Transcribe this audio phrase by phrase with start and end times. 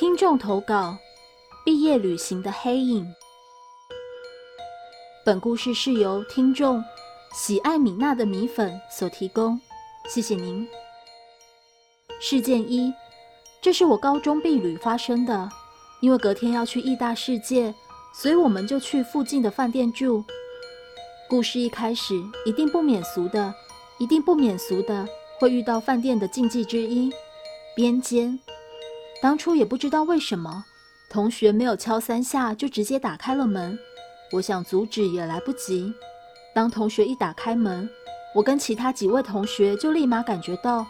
[0.00, 0.96] 听众投稿：
[1.62, 3.06] 毕业旅行的黑影。
[5.26, 6.82] 本故事是由听众
[7.34, 9.60] 喜爱米娜的米粉所提供，
[10.08, 10.66] 谢谢您。
[12.18, 12.90] 事件一：
[13.60, 15.50] 这是我高中毕旅发生的，
[16.00, 17.74] 因为隔天要去义大世界，
[18.14, 20.24] 所以我们就去附近的饭店住。
[21.28, 22.14] 故事一开始
[22.46, 23.52] 一定不免俗的，
[23.98, 25.06] 一定不免俗的
[25.38, 27.12] 会遇到饭店的禁忌之一——
[27.76, 28.40] 边间。
[29.22, 30.64] 当初也不知道为什么，
[31.10, 33.78] 同学没有敲三下就直接打开了门。
[34.32, 35.92] 我想阻止也来不及。
[36.54, 37.88] 当同学一打开门，
[38.34, 40.86] 我跟其他几位同学就立马感觉到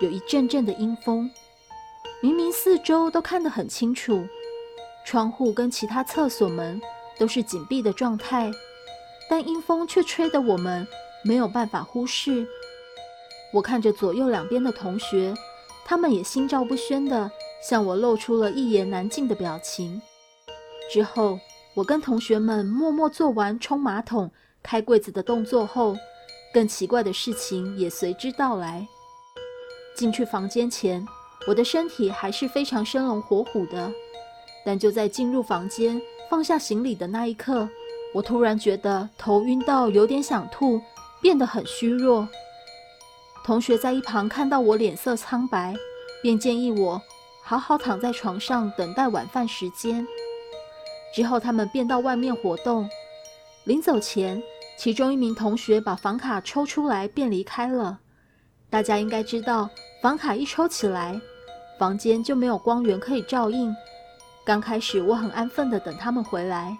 [0.00, 1.30] 有一阵阵的阴风。
[2.20, 4.26] 明明四周都看得很清楚，
[5.06, 6.80] 窗户跟其他厕所门
[7.18, 8.50] 都是紧闭的状态，
[9.30, 10.86] 但阴风却吹得我们
[11.24, 12.46] 没有办法忽视。
[13.52, 15.34] 我看着左右两边的同学，
[15.84, 17.30] 他们也心照不宣的。
[17.68, 20.00] 向我露出了一言难尽的表情。
[20.92, 21.38] 之后，
[21.74, 24.30] 我跟同学们默默做完冲马桶、
[24.62, 25.96] 开柜子的动作后，
[26.52, 28.86] 更奇怪的事情也随之到来。
[29.96, 31.06] 进去房间前，
[31.46, 33.90] 我的身体还是非常生龙活虎的，
[34.64, 37.68] 但就在进入房间、放下行李的那一刻，
[38.14, 40.80] 我突然觉得头晕到有点想吐，
[41.20, 42.28] 变得很虚弱。
[43.44, 45.74] 同学在一旁看到我脸色苍白，
[46.22, 47.00] 便建议我。
[47.42, 50.06] 好好躺在床上等待晚饭时间。
[51.14, 52.88] 之后，他们便到外面活动。
[53.64, 54.42] 临走前，
[54.78, 57.98] 其中一名同学把房卡抽出来便离开了。
[58.70, 59.68] 大家应该知道，
[60.00, 61.20] 房卡一抽起来，
[61.78, 63.74] 房间就没有光源可以照应。
[64.44, 66.76] 刚开始，我很安分的等他们回来，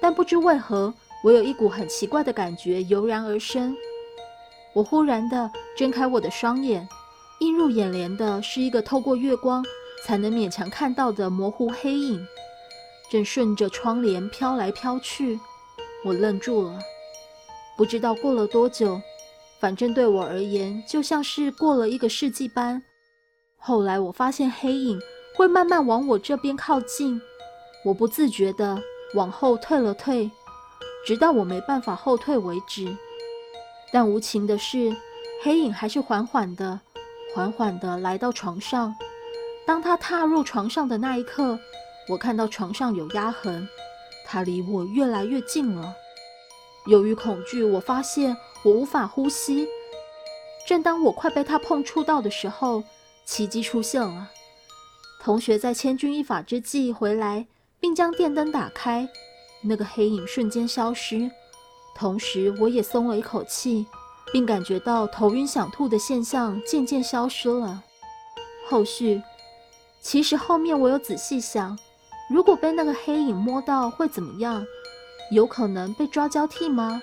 [0.00, 3.76] 但不知为何，我有一股很奇怪的感觉油然而生。
[4.72, 6.88] 我忽然的睁开我的双眼，
[7.40, 9.64] 映入眼帘的是一个透过月光。
[10.04, 12.24] 才能勉强看到的模糊黑影，
[13.10, 15.38] 正顺着窗帘飘来飘去。
[16.04, 16.78] 我愣住了，
[17.76, 19.02] 不知道过了多久，
[19.60, 22.80] 反正对我而言，就像是过了一个世纪般。
[23.58, 25.00] 后来我发现黑影
[25.36, 27.20] 会慢慢往我这边靠近，
[27.84, 28.80] 我不自觉地
[29.14, 30.30] 往后退了退，
[31.04, 32.96] 直到我没办法后退为止。
[33.92, 34.96] 但无情的是，
[35.42, 36.80] 黑影还是缓缓地、
[37.34, 38.94] 缓缓地来到床上。
[39.66, 41.58] 当他踏入床上的那一刻，
[42.08, 43.68] 我看到床上有压痕，
[44.24, 45.94] 他离我越来越近了。
[46.86, 49.68] 由于恐惧，我发现我无法呼吸。
[50.66, 52.82] 正当我快被他碰触到的时候，
[53.26, 54.30] 奇迹出现了。
[55.20, 57.46] 同学在千钧一发之际回来，
[57.78, 59.06] 并将电灯打开，
[59.62, 61.30] 那个黑影瞬间消失。
[61.94, 63.86] 同时，我也松了一口气，
[64.32, 67.82] 并感觉到头晕想吐的现象渐渐消失了。
[68.68, 69.22] 后续。
[70.00, 71.76] 其实后面我有仔细想，
[72.30, 74.64] 如果被那个黑影摸到会怎么样？
[75.32, 77.02] 有可能被抓交替吗？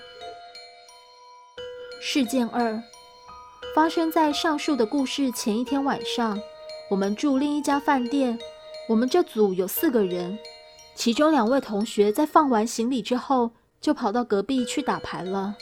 [2.02, 2.81] 事件二
[3.75, 6.40] 发生在上述的故事前一天晚上，
[6.90, 8.40] 我们住另一家饭店。
[8.88, 10.40] 我们这组有四个人，
[10.96, 15.56] 其中两位同学在放完行李之后就跑到隔壁去打牌了。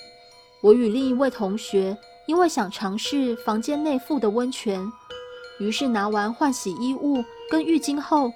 [0.64, 4.90] 我与另一位同学因为想尝试房间内附的温泉。
[5.60, 8.32] 于是拿完换洗衣物跟浴巾后，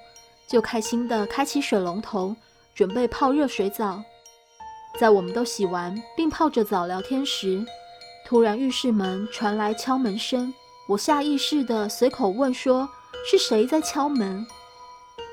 [0.46, 2.36] 就开心地开启水龙头，
[2.74, 4.02] 准备泡热水澡。
[5.00, 7.64] 在我们都洗完并泡着澡聊天时，
[8.26, 10.52] 突然浴室门传来敲门声。
[10.86, 12.86] 我下意识地随口问说
[13.24, 14.46] ：“是谁在敲门？”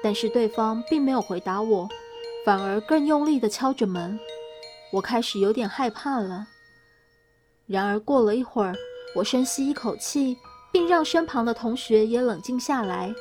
[0.01, 1.89] 但是对方并没有回答我，
[2.45, 4.17] 反而更用力地敲着门。
[4.94, 6.47] 我开始有点害怕了。
[7.68, 8.74] 然而过了一会儿，
[9.16, 10.38] 我深吸一口气。
[10.76, 13.16] 并让身旁的同学也冷静下来。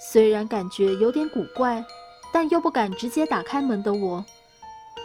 [0.00, 1.84] 虽然感觉有点古怪，
[2.32, 4.24] 但又不敢直接打开门的我，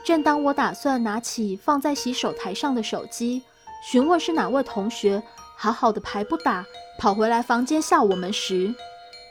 [0.04, 3.44] 正当我打算拿起放在洗手台上的手机，
[3.84, 5.22] 询问是哪位同学
[5.56, 6.66] 好好的牌不打，
[6.98, 8.74] 跑回来房间吓我们时，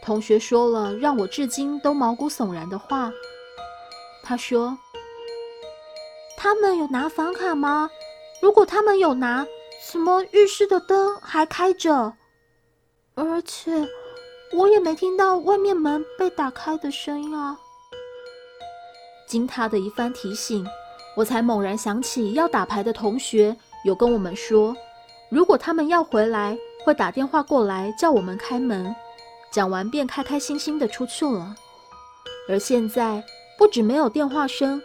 [0.01, 3.11] 同学说了让我至今都毛骨悚然的话。
[4.23, 4.79] 他说
[6.39, 7.91] ：“他们有拿房卡吗？
[8.41, 9.47] 如果他们有拿，
[9.91, 12.15] 怎么浴室的灯还开着？”
[13.15, 13.89] 而且，
[14.53, 17.59] 我也没听到外面门被打开的声音啊。
[19.27, 20.67] 经他的一番提醒，
[21.17, 24.75] 我才猛然想起要打牌的同学有跟我们说，
[25.31, 28.95] 如果他们要回来，会打电话过来叫我们开门。
[29.51, 31.55] 讲完便开开心心的出去了。
[32.49, 33.25] 而现在，
[33.59, 34.81] 不止没有电话声，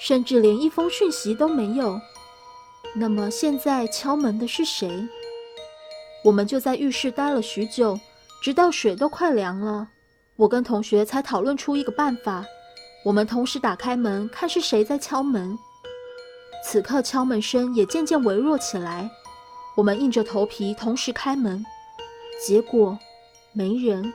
[0.00, 2.00] 甚至连一封讯息都没有。
[2.94, 5.08] 那么现在敲门的是谁？
[6.24, 7.98] 我们就在浴室待了许久，
[8.42, 9.88] 直到水都快凉了。
[10.36, 12.44] 我跟同学才讨论出一个办法，
[13.04, 15.56] 我们同时打开门，看是谁在敲门。
[16.64, 19.10] 此刻敲门声也渐渐微弱起来，
[19.74, 21.64] 我们硬着头皮同时开门，
[22.46, 22.98] 结果
[23.52, 24.12] 没人。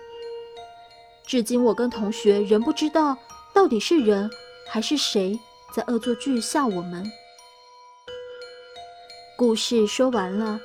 [1.25, 3.17] 至今我跟同学仍不知道
[3.53, 4.29] 到底是人
[4.69, 5.37] 还是谁
[5.73, 7.05] 在恶作剧吓我们。
[9.37, 10.59] 故事说完了。